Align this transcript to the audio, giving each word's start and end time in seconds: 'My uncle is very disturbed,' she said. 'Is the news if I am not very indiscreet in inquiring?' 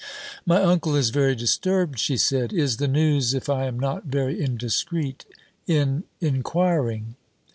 'My 0.47 0.63
uncle 0.63 0.95
is 0.95 1.11
very 1.11 1.35
disturbed,' 1.35 1.99
she 1.99 2.17
said. 2.17 2.51
'Is 2.51 2.77
the 2.77 2.87
news 2.87 3.35
if 3.35 3.49
I 3.49 3.65
am 3.67 3.79
not 3.79 4.05
very 4.05 4.41
indiscreet 4.43 5.25
in 5.67 6.05
inquiring?' 6.19 7.17